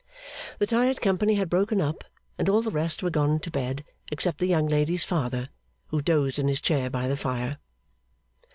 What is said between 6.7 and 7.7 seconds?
by the fire.